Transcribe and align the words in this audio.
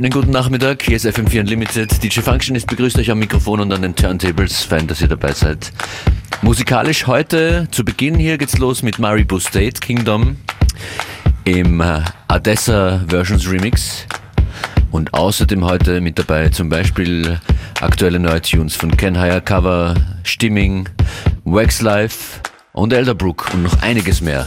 Schönen 0.00 0.12
guten 0.12 0.30
Nachmittag, 0.30 0.82
hier 0.82 0.96
ist 0.96 1.04
FM4 1.04 1.40
Unlimited. 1.40 2.02
DJ 2.02 2.20
Function 2.20 2.56
ist 2.56 2.66
begrüßt 2.66 2.98
euch 2.98 3.10
am 3.10 3.18
Mikrofon 3.18 3.60
und 3.60 3.70
an 3.70 3.82
den 3.82 3.94
Turntables. 3.94 4.62
Fein, 4.62 4.86
dass 4.86 5.02
ihr 5.02 5.08
dabei 5.08 5.32
seid. 5.32 5.72
Musikalisch 6.40 7.06
heute, 7.06 7.68
zu 7.70 7.84
Beginn 7.84 8.14
hier 8.14 8.38
geht's 8.38 8.56
los 8.56 8.82
mit 8.82 8.98
Maribu 8.98 9.38
State 9.38 9.80
Kingdom 9.80 10.38
im 11.44 11.82
äh, 11.82 12.00
Adessa 12.28 13.04
Versions 13.08 13.46
Remix. 13.46 14.06
Und 14.90 15.12
außerdem 15.12 15.66
heute 15.66 16.00
mit 16.00 16.18
dabei 16.18 16.48
zum 16.48 16.70
Beispiel 16.70 17.38
aktuelle 17.82 18.18
neue 18.18 18.40
Tunes 18.40 18.74
von 18.74 18.96
Ken 18.96 19.18
Hayakawa, 19.18 19.92
Stimming, 20.22 20.88
Wax 21.44 21.82
Life 21.82 22.40
und 22.72 22.94
Elderbrook 22.94 23.52
und 23.52 23.64
noch 23.64 23.82
einiges 23.82 24.22
mehr. 24.22 24.46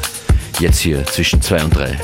Jetzt 0.59 0.79
hier 0.79 1.05
zwischen 1.05 1.43
2 1.43 1.63
und 1.63 1.75
3. 1.75 1.99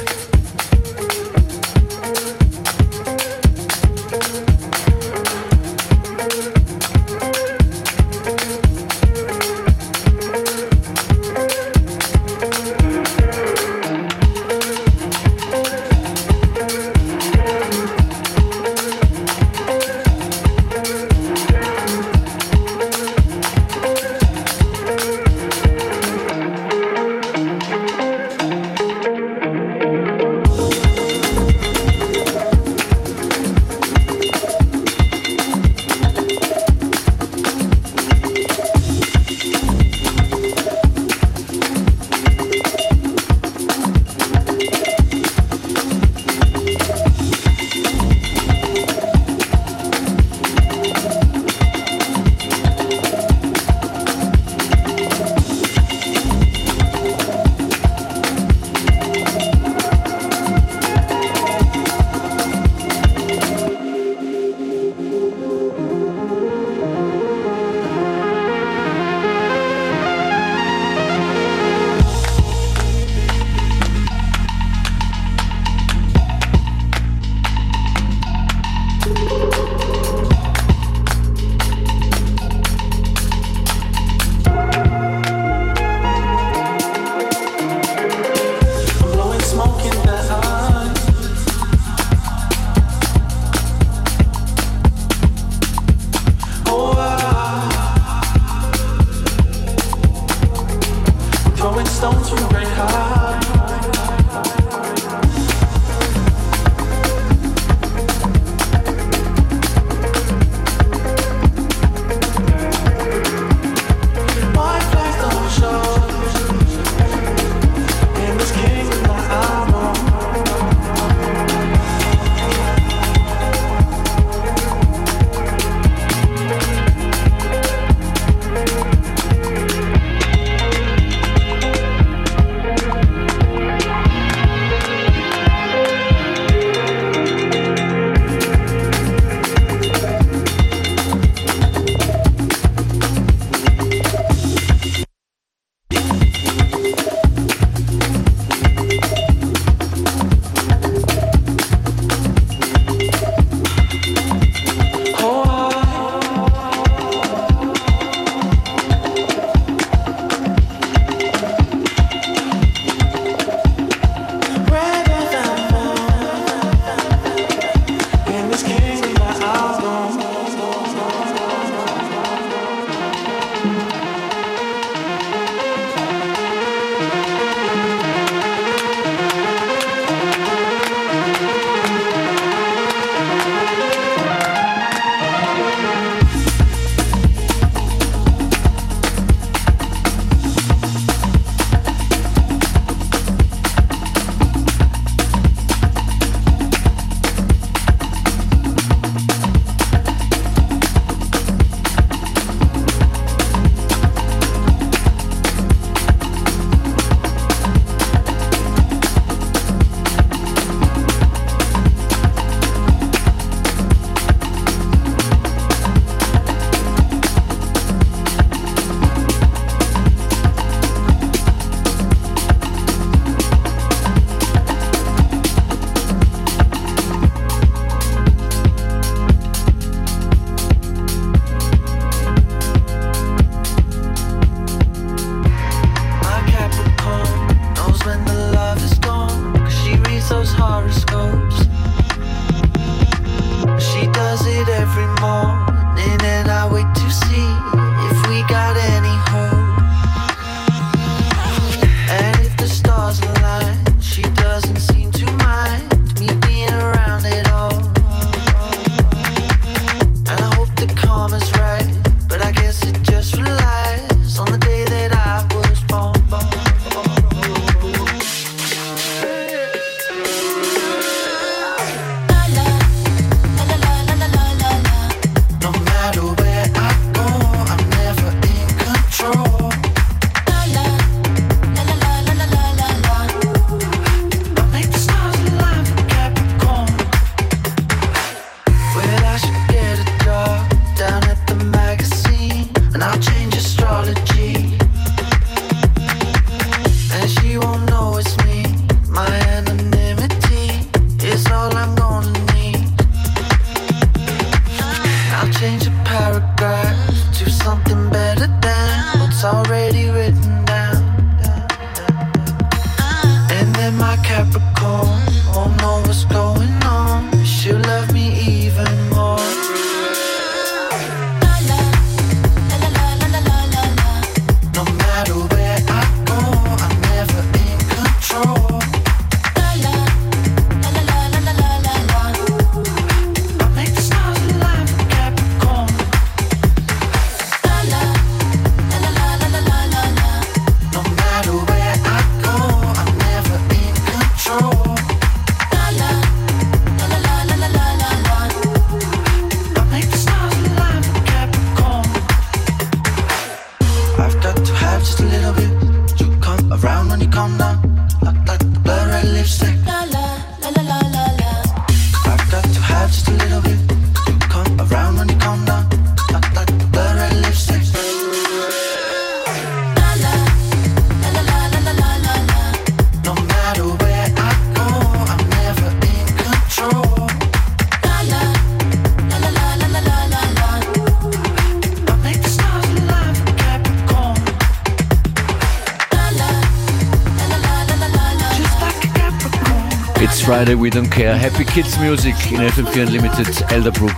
Friday, 390.59 390.75
we 390.75 390.89
don't 390.89 391.09
care. 391.09 391.37
Happy 391.37 391.63
Kids 391.63 391.97
Music 391.99 392.35
in 392.51 392.59
FM4 392.59 393.07
Unlimited, 393.07 393.71
Elderbrook. 393.71 394.11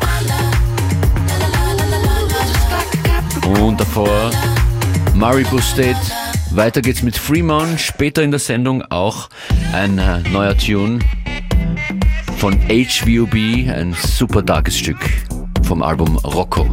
Und 3.59 3.79
davor 3.79 4.31
Maribu 5.13 5.59
State. 5.61 5.99
Weiter 6.49 6.81
geht's 6.81 7.03
mit 7.03 7.15
Fremont. 7.15 7.79
Später 7.79 8.23
in 8.23 8.31
der 8.31 8.39
Sendung 8.39 8.81
auch 8.89 9.29
ein 9.71 9.99
äh, 9.99 10.21
neuer 10.29 10.57
Tune 10.57 10.97
von 12.37 12.57
HVOB, 12.67 13.35
ein 13.69 13.95
super 14.01 14.41
darkes 14.41 14.79
Stück 14.79 14.97
vom 15.61 15.83
Album 15.83 16.17
Rocco. 16.17 16.67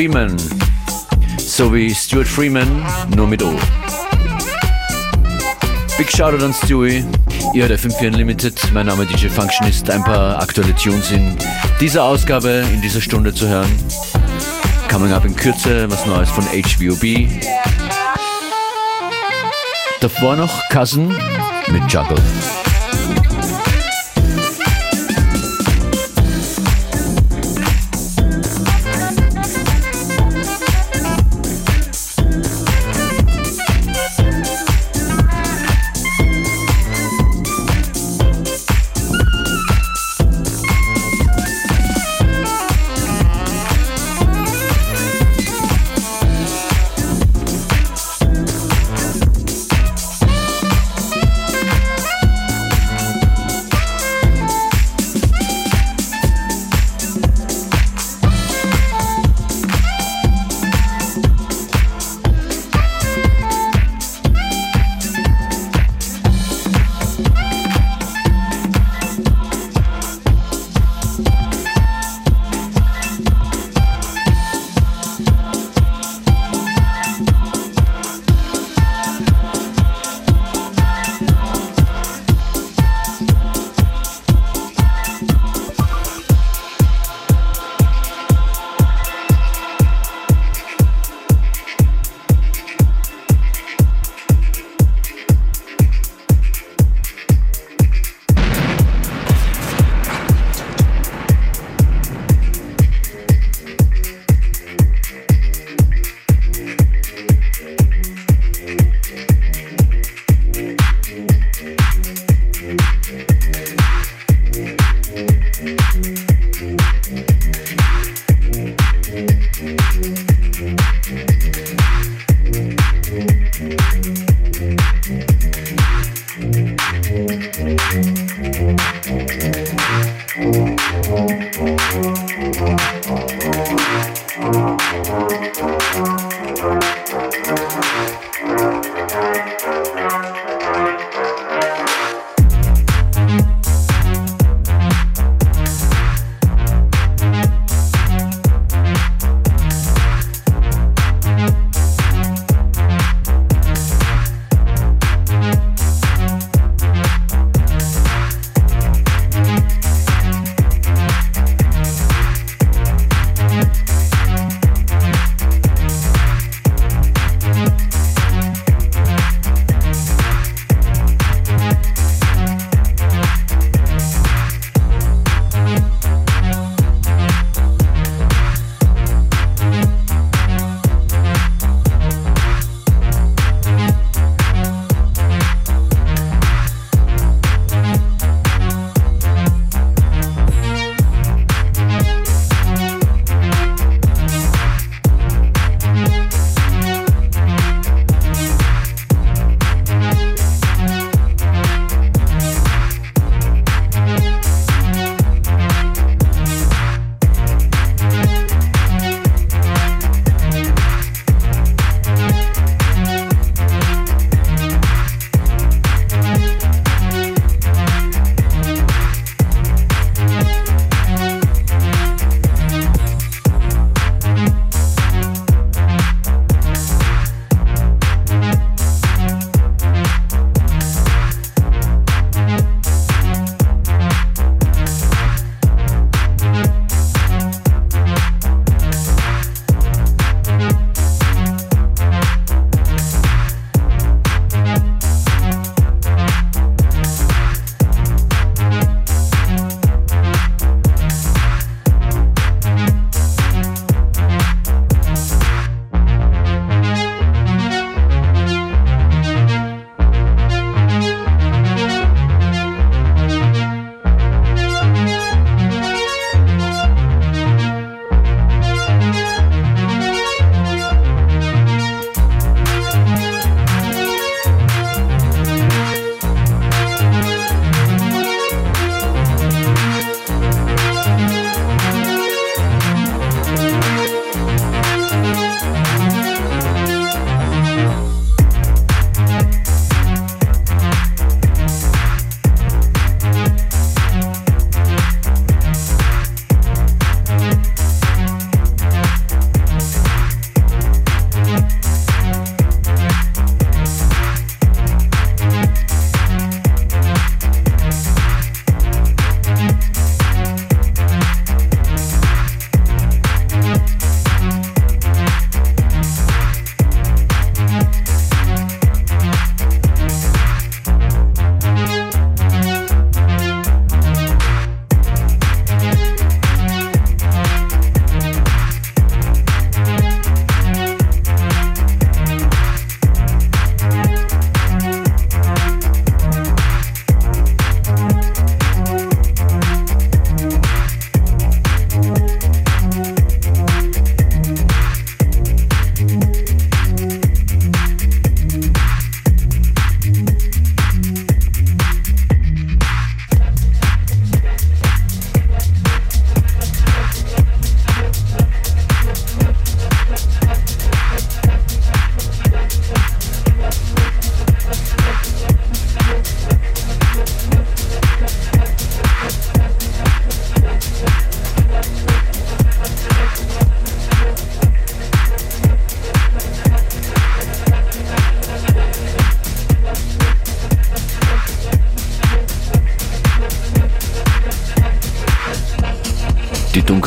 Freeman. 0.00 0.34
So 1.36 1.74
wie 1.74 1.94
Stuart 1.94 2.26
Freeman, 2.26 2.82
nur 3.14 3.26
mit 3.26 3.42
O. 3.42 3.52
Big 5.98 6.10
Shoutout 6.10 6.42
an 6.42 6.54
Stewie. 6.54 7.04
Ihr 7.52 7.68
hört 7.68 7.78
FM4 7.78 8.06
Unlimited. 8.06 8.58
Mein 8.72 8.86
Name 8.86 9.04
DJ 9.04 9.26
Functionist. 9.26 9.90
Ein 9.90 10.02
paar 10.02 10.40
aktuelle 10.40 10.74
Tunes 10.74 11.10
in 11.10 11.36
dieser 11.82 12.02
Ausgabe, 12.02 12.64
in 12.72 12.80
dieser 12.80 13.02
Stunde 13.02 13.34
zu 13.34 13.46
hören. 13.46 13.70
Coming 14.90 15.12
up 15.12 15.26
in 15.26 15.36
Kürze, 15.36 15.90
was 15.90 16.06
Neues 16.06 16.30
von 16.30 16.46
HVOB. 16.46 17.28
Davor 20.00 20.34
noch 20.34 20.66
Cousin 20.70 21.08
mit 21.68 21.92
Juggle. 21.92 22.16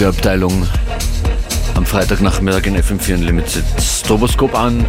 Abteilung 0.08 0.68
am 1.76 1.86
Freitagnachmittag 1.86 2.66
in 2.66 2.76
FM4 2.76 3.16
Unlimited. 3.16 3.64
Stroboskop 3.80 4.54
an, 4.56 4.86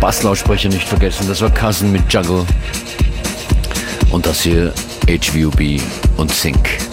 Basslautsprecher 0.00 0.68
nicht 0.68 0.86
vergessen, 0.86 1.26
das 1.26 1.40
war 1.40 1.50
Cousin 1.50 1.90
mit 1.90 2.12
Juggle. 2.12 2.44
Und 4.10 4.26
das 4.26 4.42
hier 4.42 4.72
HVUB 5.08 5.80
und 6.16 6.32
Sync. 6.32 6.85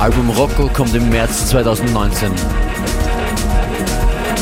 Album 0.00 0.30
Rocco 0.30 0.66
kommt 0.72 0.92
im 0.96 1.08
März 1.08 1.46
2019. 1.50 2.32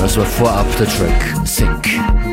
Das 0.00 0.16
war 0.16 0.24
vorab 0.24 0.66
der 0.79 0.87
Track 0.87 1.35
Sync. 1.44 2.24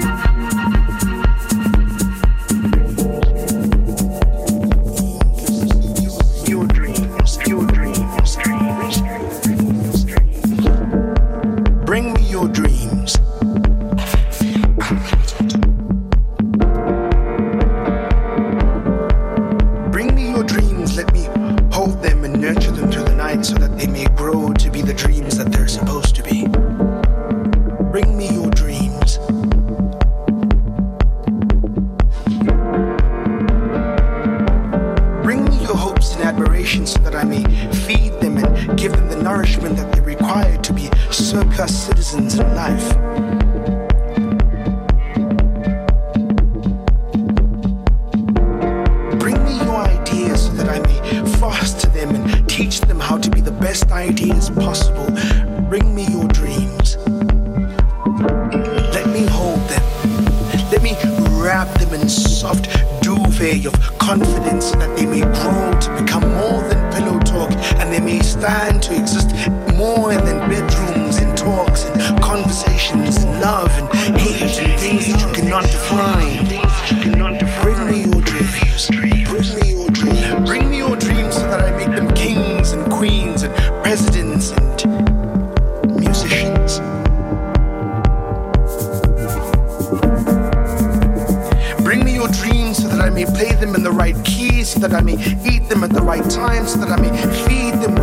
may 93.26 93.32
play 93.34 93.54
them 93.56 93.76
in 93.76 93.84
the 93.84 93.92
right 93.92 94.16
keys, 94.26 94.70
so 94.70 94.80
that 94.80 94.94
I 94.94 95.02
may 95.02 95.14
eat 95.46 95.70
them 95.70 95.84
at 95.84 95.92
the 95.92 96.02
right 96.02 96.28
time, 96.30 96.66
so 96.66 96.80
that 96.80 96.90
I 96.90 97.00
may 97.00 97.12
feed 97.46 97.74
them 97.82 97.96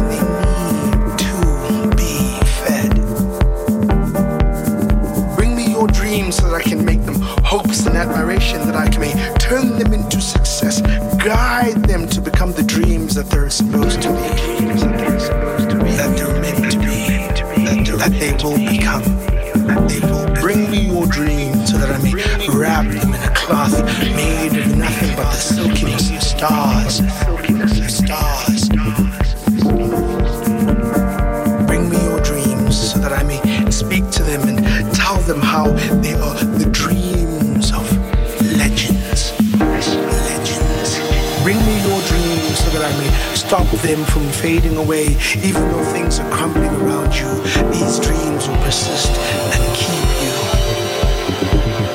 stop 43.48 43.66
them 43.80 44.04
from 44.04 44.28
fading 44.28 44.76
away, 44.76 45.16
even 45.42 45.62
though 45.70 45.82
things 45.84 46.18
are 46.18 46.30
crumbling 46.30 46.68
around 46.82 47.14
you. 47.16 47.32
These 47.72 47.98
dreams 47.98 48.46
will 48.46 48.58
persist 48.58 49.08
and 49.54 49.64
keep 49.74 50.08
you. 50.20 50.34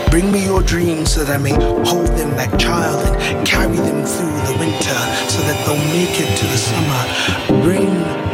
Bring 0.10 0.32
me 0.32 0.44
your 0.46 0.64
dreams 0.64 1.14
so 1.14 1.24
that 1.24 1.40
I 1.40 1.44
may 1.44 1.54
hold 1.86 2.08
them 2.18 2.36
like 2.36 2.58
child 2.58 3.06
and 3.22 3.46
carry 3.46 3.76
them 3.76 4.04
through 4.04 4.36
the 4.50 4.58
winter 4.58 5.00
so 5.30 5.42
that 5.46 5.64
they'll 5.64 5.78
make 5.94 6.20
it 6.20 6.36
to 6.40 6.46
the 6.48 6.58
summer. 6.58 7.62
Bring 7.62 8.33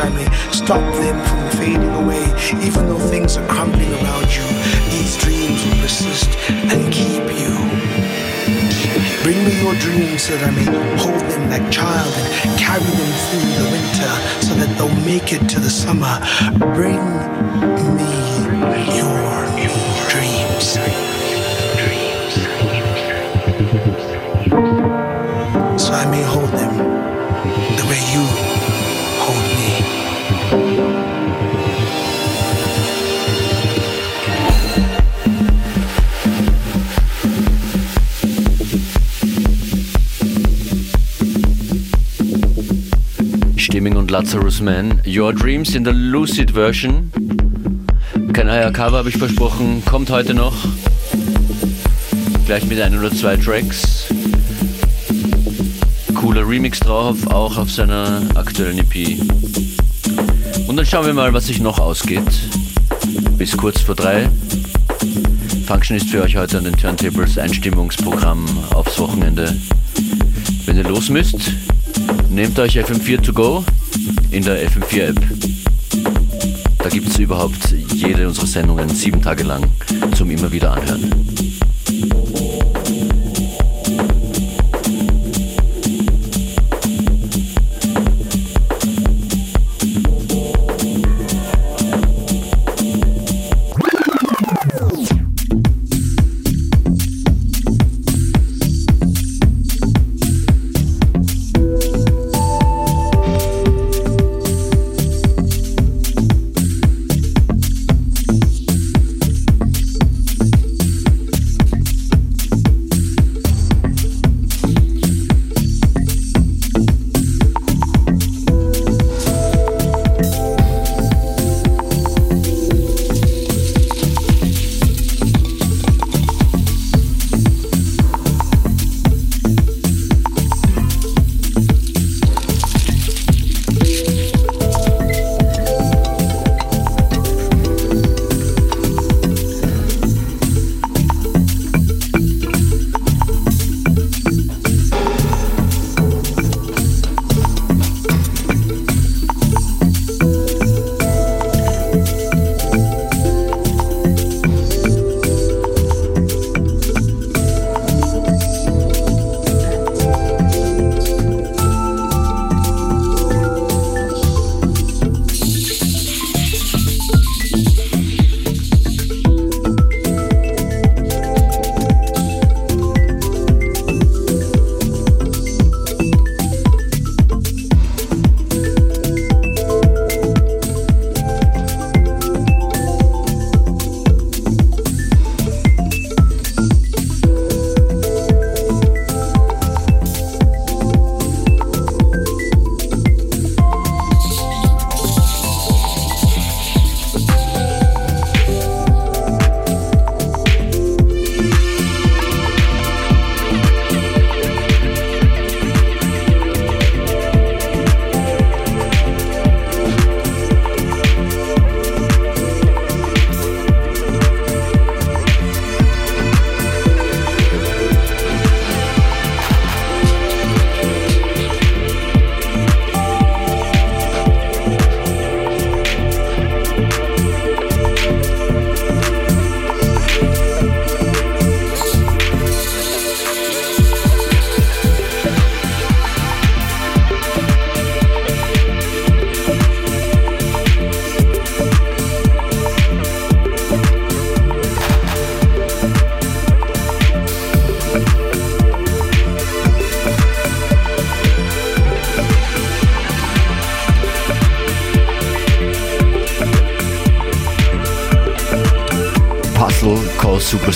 I 0.00 0.08
may 0.10 0.28
stop 0.52 0.80
them 0.94 1.18
from 1.26 1.58
fading 1.58 1.94
away, 2.02 2.22
even 2.62 2.86
though 2.86 2.98
things 2.98 3.36
are 3.36 3.46
crumbling 3.48 3.92
around 3.94 4.30
you. 4.34 4.46
These 4.94 5.16
dreams 5.18 5.64
will 5.64 5.80
persist 5.82 6.30
and 6.48 6.92
keep 6.92 7.24
you. 7.34 7.52
Bring 9.24 9.44
me 9.44 9.60
your 9.60 9.74
dreams 9.74 10.22
so 10.22 10.36
that 10.36 10.48
I 10.48 10.50
may 10.50 10.64
hold 10.96 11.20
them 11.20 11.50
like 11.50 11.70
child 11.72 12.14
and 12.14 12.58
carry 12.58 12.80
them 12.80 13.12
through 13.26 13.50
the 13.58 13.68
winter 13.74 14.12
so 14.46 14.54
that 14.54 14.70
they'll 14.78 15.04
make 15.04 15.32
it 15.32 15.48
to 15.50 15.60
the 15.60 15.70
summer. 15.70 16.20
Bring 16.74 17.02
me 17.98 18.12
your 18.96 19.18
dreams. 20.08 21.17
Lazarus 44.18 44.60
Man. 44.60 45.00
Your 45.06 45.32
Dreams 45.32 45.76
in 45.76 45.84
der 45.84 45.92
Lucid 45.92 46.50
Version. 46.50 47.12
Kein 48.32 48.50
higher 48.50 48.72
Cover 48.72 48.98
habe 48.98 49.10
ich 49.10 49.16
versprochen, 49.16 49.80
kommt 49.84 50.10
heute 50.10 50.34
noch. 50.34 50.56
Gleich 52.44 52.66
mit 52.66 52.80
ein 52.80 52.98
oder 52.98 53.12
zwei 53.12 53.36
Tracks. 53.36 54.06
Cooler 56.16 56.48
Remix 56.48 56.80
drauf, 56.80 57.28
auch 57.28 57.56
auf 57.58 57.70
seiner 57.70 58.22
aktuellen 58.34 58.80
EP. 58.80 59.20
Und 60.66 60.76
dann 60.76 60.84
schauen 60.84 61.06
wir 61.06 61.14
mal, 61.14 61.32
was 61.32 61.46
sich 61.46 61.60
noch 61.60 61.78
ausgeht. 61.78 62.40
Bis 63.38 63.56
kurz 63.56 63.80
vor 63.80 63.94
drei. 63.94 64.28
Function 65.64 65.96
ist 65.96 66.10
für 66.10 66.22
euch 66.24 66.36
heute 66.36 66.58
an 66.58 66.64
den 66.64 66.76
Turntables 66.76 67.38
Einstimmungsprogramm 67.38 68.46
aufs 68.74 68.98
Wochenende. 68.98 69.56
Wenn 70.66 70.76
ihr 70.76 70.88
los 70.88 71.08
müsst, 71.08 71.52
nehmt 72.30 72.58
euch 72.58 72.76
FM4 72.80 73.22
to 73.22 73.32
go 73.32 73.64
in 74.30 74.44
der 74.44 74.68
FM4 74.68 75.02
App. 75.08 75.20
Da 76.78 76.88
gibt 76.88 77.08
es 77.08 77.18
überhaupt 77.18 77.74
jede 77.94 78.26
unserer 78.26 78.46
Sendungen 78.46 78.88
sieben 78.88 79.22
Tage 79.22 79.42
lang 79.42 79.64
zum 80.14 80.30
immer 80.30 80.50
wieder 80.52 80.72
anhören. 80.72 81.47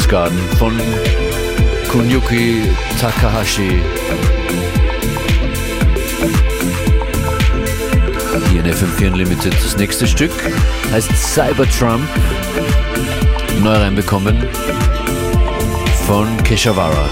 Garden 0.09 0.39
von 0.59 0.79
Kunyuki 1.91 2.63
Takahashi. 3.01 3.81
Hier 8.51 8.61
in 8.61 8.71
FM4 8.71 9.07
Unlimited. 9.07 9.55
Das 9.55 9.79
nächste 9.79 10.07
Stück 10.07 10.31
heißt 10.91 11.11
Cybertrump. 11.17 12.07
Neu 13.63 13.77
reinbekommen 13.77 14.47
von 16.07 16.37
Keshavara. 16.45 17.09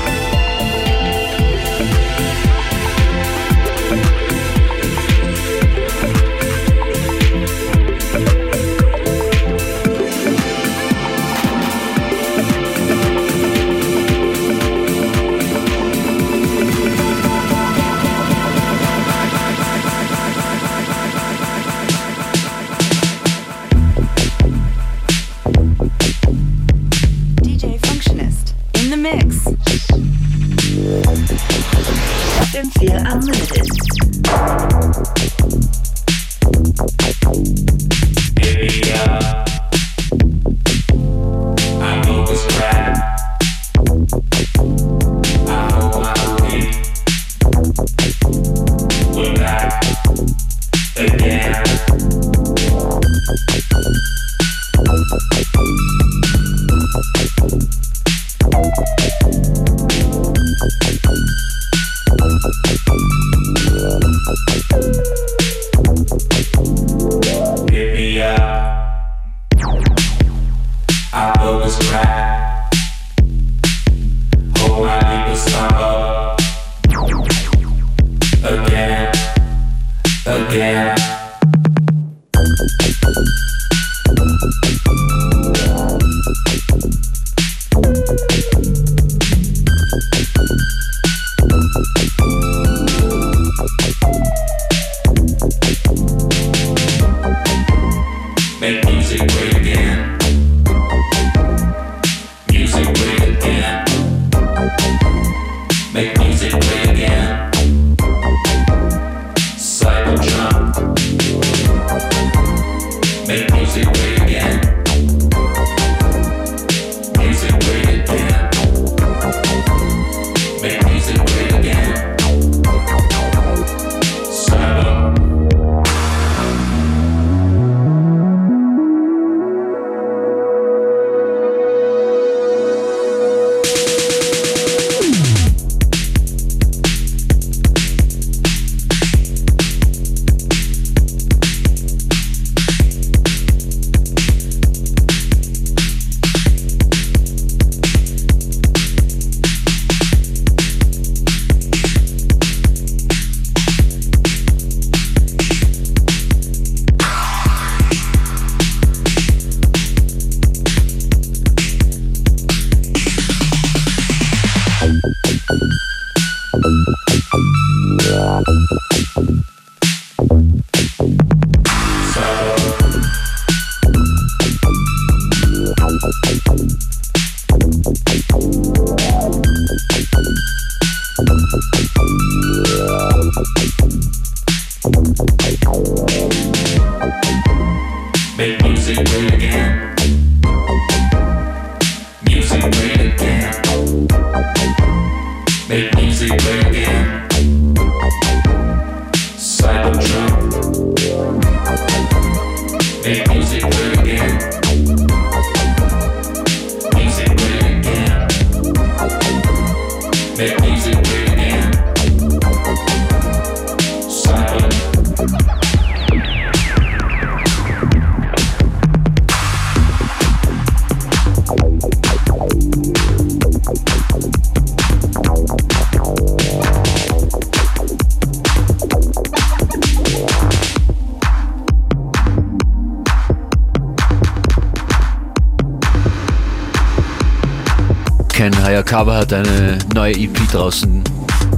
Cover 238.83 239.17
hat 239.17 239.35
eine 239.35 239.77
neue 239.95 240.15
EP 240.15 240.35
draußen. 240.51 241.05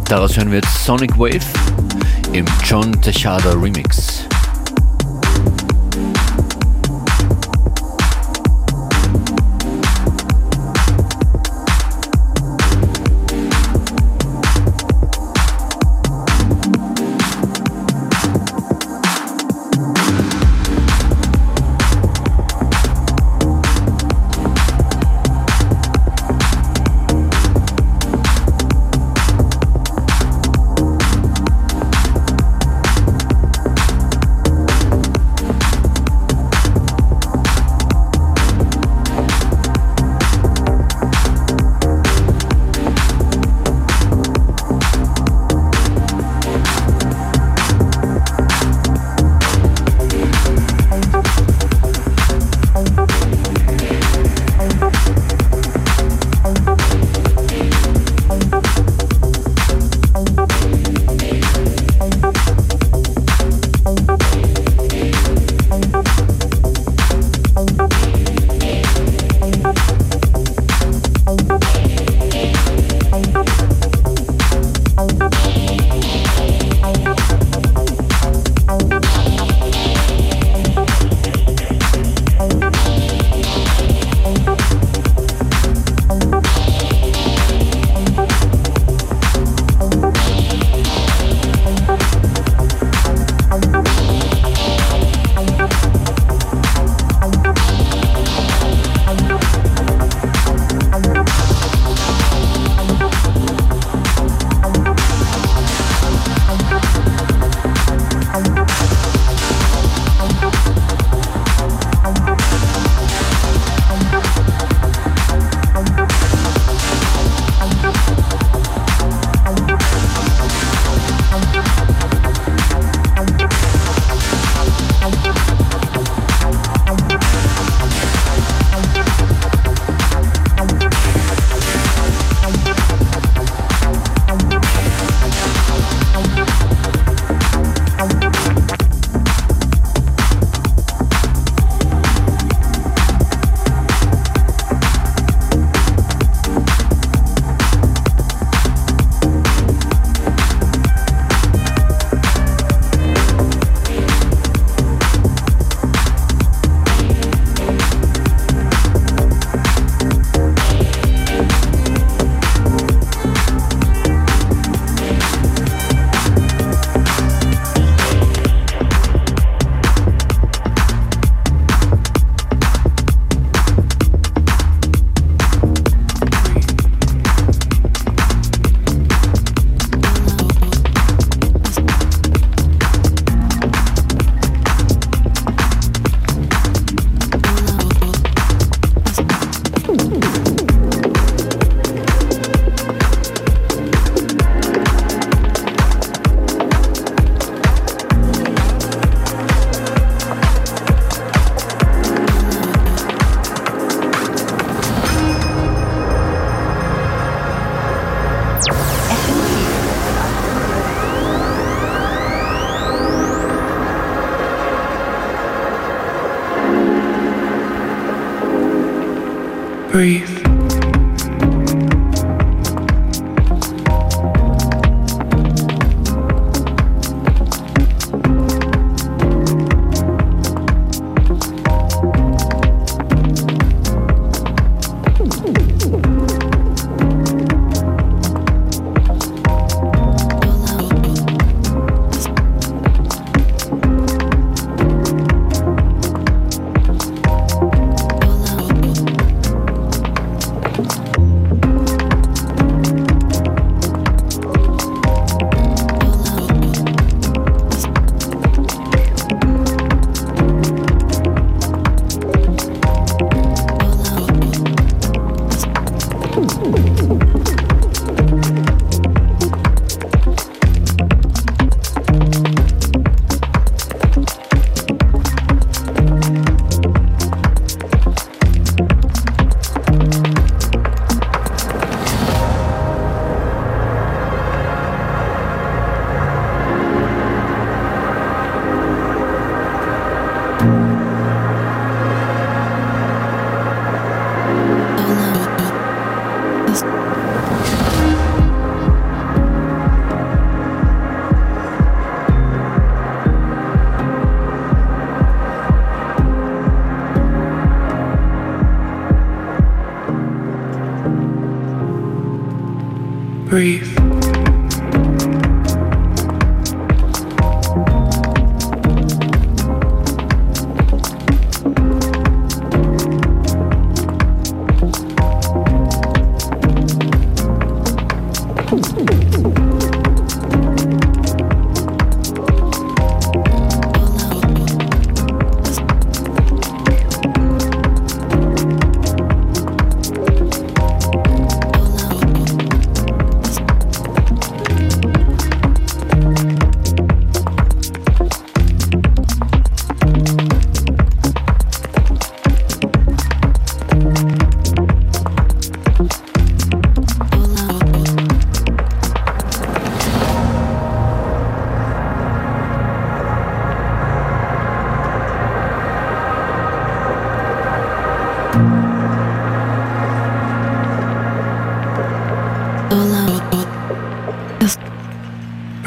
Daraus 0.09 0.37
hören 0.37 0.51
wir 0.51 0.59
jetzt 0.59 0.85
Sonic 0.85 1.17
Wave 1.17 1.39
im 2.33 2.45
John 2.65 3.01
Tejada 3.01 3.53
Remix. 3.53 4.27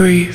Breathe. 0.05 0.34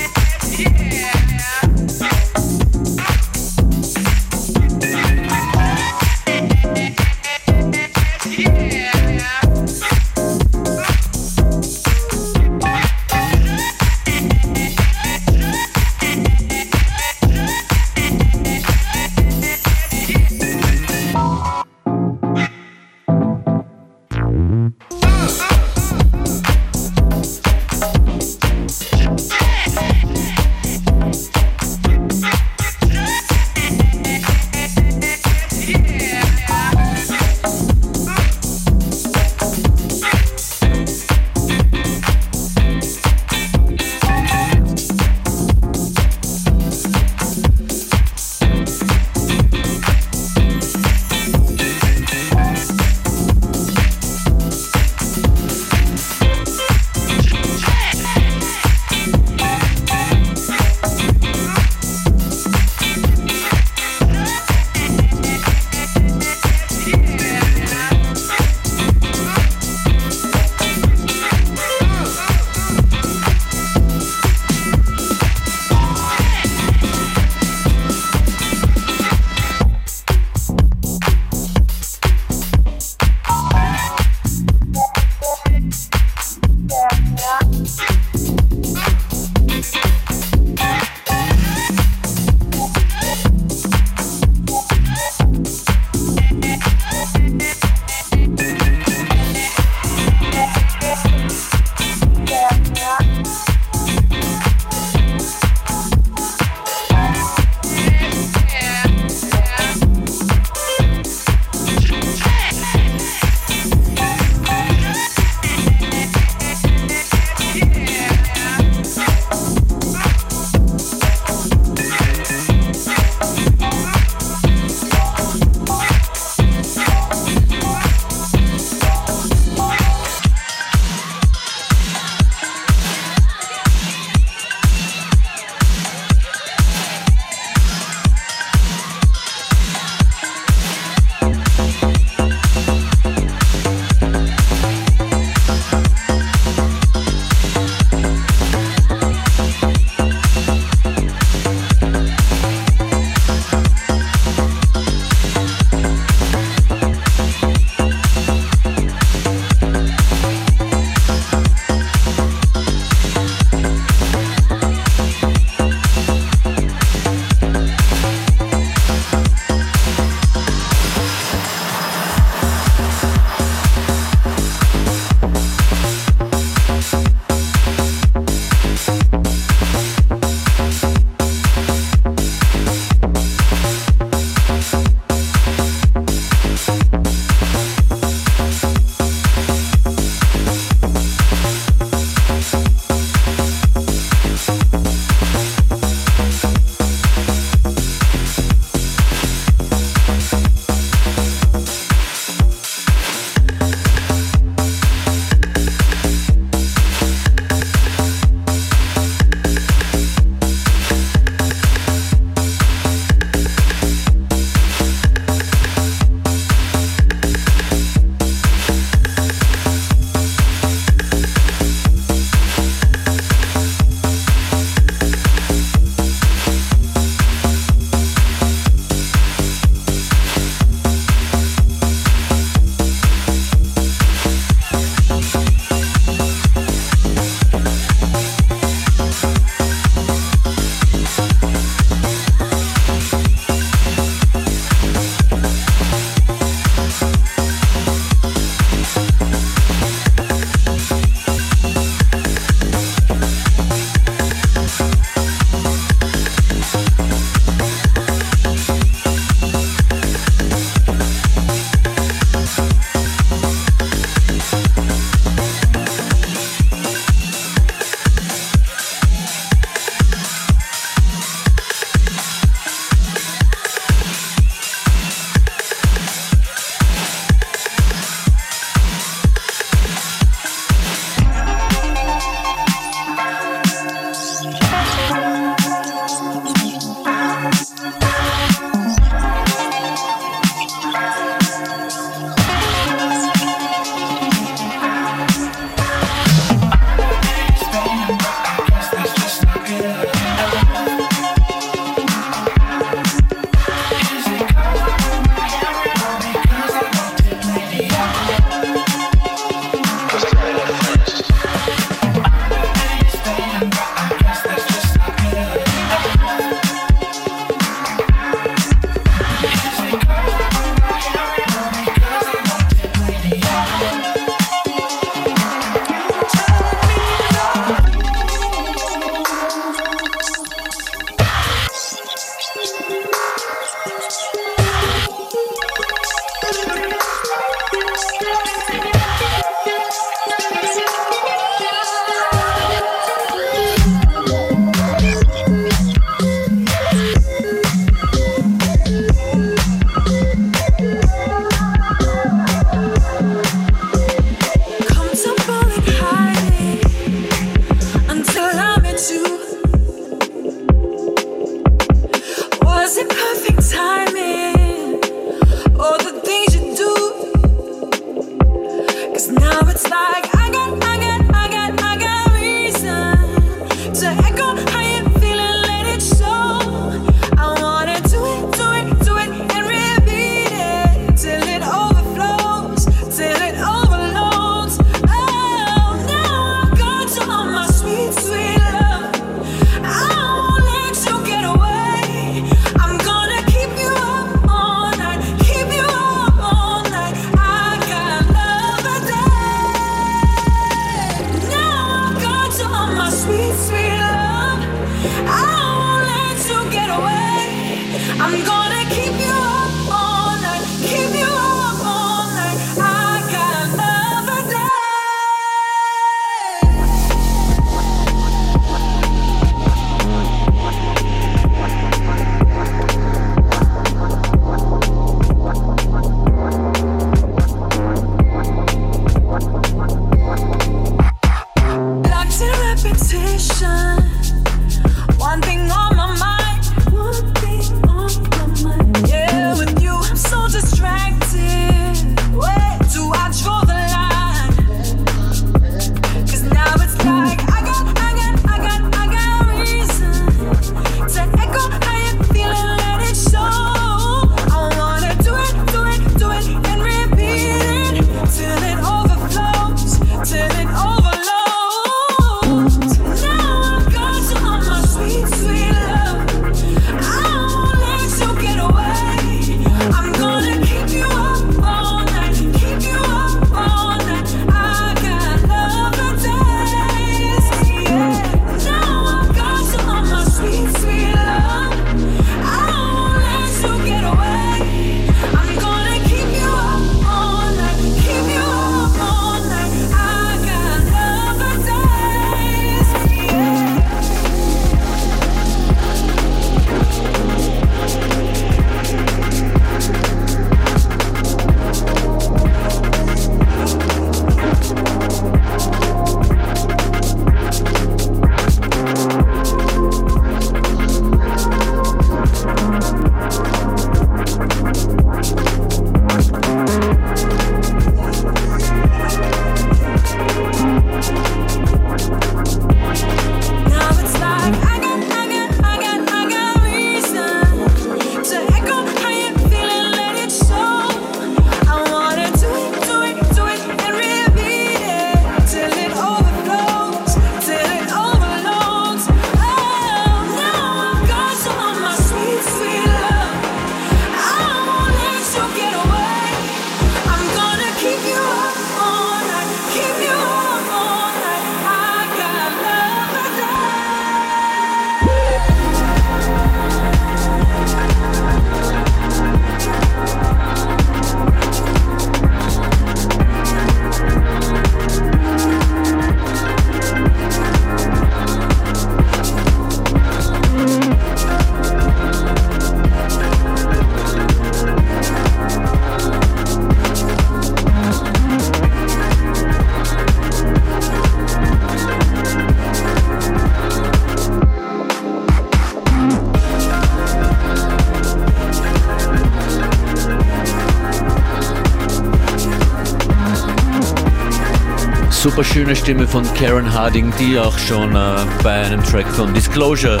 Super 595.38 595.54
schöne 595.54 595.76
Stimme 595.76 596.08
von 596.08 596.24
Karen 596.34 596.74
Harding, 596.74 597.12
die 597.16 597.38
auch 597.38 597.56
schon 597.56 597.94
äh, 597.94 598.16
bei 598.42 598.54
einem 598.54 598.82
Track 598.82 599.06
von 599.06 599.32
Disclosure 599.32 600.00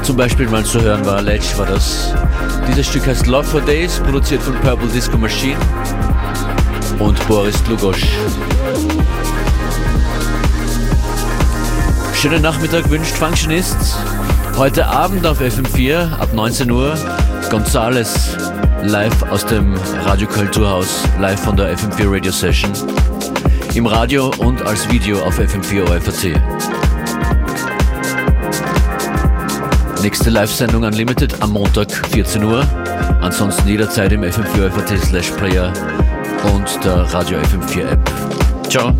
zum 0.00 0.16
Beispiel 0.16 0.48
mal 0.48 0.64
zu 0.64 0.80
hören 0.80 1.04
war. 1.04 1.20
Ledge 1.20 1.44
war 1.58 1.66
das. 1.66 2.14
Dieses 2.66 2.86
Stück 2.86 3.06
heißt 3.06 3.26
Love 3.26 3.44
for 3.44 3.60
Days, 3.60 3.98
produziert 3.98 4.40
von 4.40 4.54
Purple 4.54 4.88
Disco 4.88 5.18
Machine 5.18 5.58
und 6.98 7.28
Boris 7.28 7.62
Lugosch. 7.68 8.06
Schönen 12.14 12.40
Nachmittag 12.40 12.88
wünscht 12.88 13.12
Functionists. 13.12 13.98
Heute 14.56 14.86
Abend 14.86 15.26
auf 15.26 15.42
FM4 15.42 16.18
ab 16.18 16.32
19 16.32 16.70
Uhr 16.70 16.94
Gonzales 17.50 18.38
live 18.84 19.22
aus 19.24 19.44
dem 19.44 19.74
Radiokulturhaus, 20.06 21.02
live 21.20 21.40
von 21.40 21.58
der 21.58 21.76
FM4 21.76 22.10
Radio 22.10 22.32
Session. 22.32 22.72
Im 23.74 23.86
Radio 23.86 24.32
und 24.38 24.62
als 24.62 24.88
Video 24.90 25.20
auf 25.22 25.38
FM4 25.38 25.82
OFAC. 25.84 26.40
Nächste 30.02 30.30
Live-Sendung 30.30 30.84
Unlimited 30.84 31.40
am 31.42 31.52
Montag 31.52 31.90
14 32.10 32.42
Uhr. 32.44 32.66
Ansonsten 33.20 33.68
jederzeit 33.68 34.12
im 34.12 34.22
FM4 34.22 34.66
OFAC 34.66 34.98
slash 34.98 35.30
Player 35.32 35.72
und 36.54 36.84
der 36.84 37.02
Radio 37.12 37.38
FM4 37.38 37.92
App. 37.92 38.10
Ciao. 38.68 38.94